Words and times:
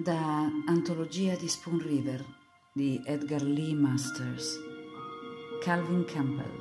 Da 0.00 0.48
Antologia 0.66 1.34
di 1.34 1.48
Spoon 1.48 1.80
River 1.80 2.24
di 2.72 3.02
Edgar 3.04 3.42
Lee 3.42 3.74
Masters, 3.74 4.56
Calvin 5.60 6.04
Campbell. 6.04 6.56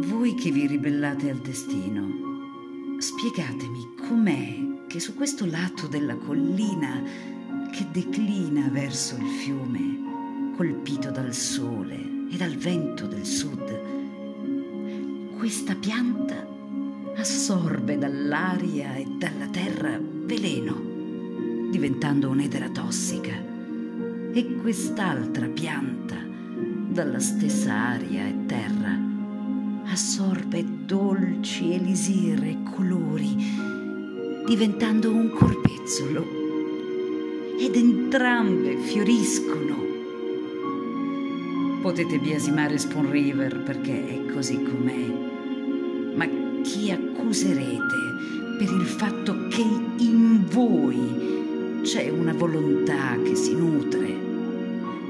Voi 0.00 0.34
che 0.34 0.50
vi 0.50 0.66
ribellate 0.66 1.30
al 1.30 1.38
destino, 1.38 2.98
spiegatemi 2.98 3.94
com'è 4.06 4.86
che 4.86 5.00
su 5.00 5.14
questo 5.14 5.46
lato 5.46 5.86
della 5.86 6.16
collina 6.16 7.02
che 7.70 7.88
declina 7.90 8.68
verso 8.68 9.16
il 9.16 9.28
fiume, 9.42 10.52
colpito 10.56 11.10
dal 11.10 11.32
sole 11.32 12.28
e 12.30 12.36
dal 12.36 12.54
vento 12.54 13.06
del 13.06 13.24
sud, 13.24 13.80
questa 15.38 15.74
pianta 15.74 16.51
assorbe 17.22 17.98
dall'aria 17.98 18.96
e 18.96 19.06
dalla 19.16 19.46
terra 19.46 19.96
veleno, 20.02 21.70
diventando 21.70 22.28
un'edera 22.28 22.68
tossica, 22.68 23.32
e 24.32 24.56
quest'altra 24.56 25.46
pianta, 25.46 26.16
dalla 26.88 27.20
stessa 27.20 27.72
aria 27.72 28.26
e 28.26 28.46
terra, 28.46 28.98
assorbe 29.84 30.64
dolci 30.84 31.72
elisir 31.72 32.42
e 32.42 32.58
colori, 32.74 33.36
diventando 34.44 35.12
un 35.12 35.30
corpezzolo, 35.30 36.26
ed 37.56 37.76
entrambe 37.76 38.78
fioriscono. 38.78 39.76
Potete 41.82 42.18
biasimare 42.18 42.78
Spoon 42.78 43.10
River 43.12 43.62
perché 43.62 44.08
è 44.08 44.32
così 44.32 44.60
com'è 44.60 45.30
ma 46.14 46.41
chi 46.62 46.90
accuserete 46.90 48.56
per 48.58 48.70
il 48.70 48.86
fatto 48.86 49.48
che 49.48 49.62
in 49.62 50.46
voi 50.48 51.80
c'è 51.82 52.08
una 52.08 52.32
volontà 52.32 53.20
che 53.22 53.34
si 53.34 53.54
nutre 53.54 54.08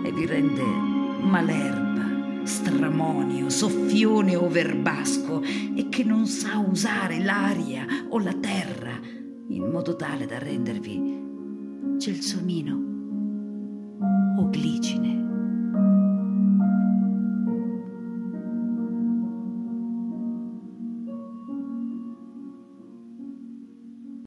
e 0.04 0.12
vi 0.12 0.26
rende 0.26 0.62
malerba, 0.62 2.44
stramonio, 2.44 3.50
soffione 3.50 4.34
o 4.34 4.48
verbasco 4.48 5.42
e 5.42 5.88
che 5.90 6.02
non 6.02 6.26
sa 6.26 6.58
usare 6.58 7.22
l'aria 7.22 7.86
o 8.08 8.18
la 8.18 8.34
terra 8.34 8.98
in 9.48 9.68
modo 9.70 9.94
tale 9.94 10.26
da 10.26 10.38
rendervi 10.38 11.20
gelsomino 11.98 12.90
o 14.38 14.48
glicine? 14.50 15.11